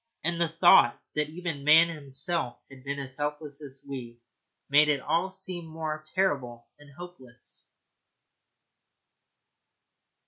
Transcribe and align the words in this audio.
And 0.23 0.41
the 0.41 0.47
thought 0.47 0.99
that 1.13 1.29
even 1.29 1.63
man 1.63 1.87
himself 1.89 2.57
had 2.71 2.83
been 2.83 2.97
as 2.97 3.15
helpless 3.17 3.61
as 3.61 3.85
we 3.87 4.17
made 4.67 4.87
it 4.89 4.99
all 4.99 5.29
seem 5.29 5.67
more 5.67 6.03
terrible 6.15 6.65
and 6.79 6.89
hopeless. 6.97 7.67